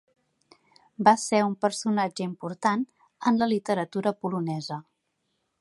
Va 1.07 1.13
ser 1.23 1.41
un 1.49 1.53
personatge 1.67 2.27
important 2.29 2.89
en 3.33 3.39
la 3.43 3.51
literatura 3.55 4.19
polonesa. 4.25 4.83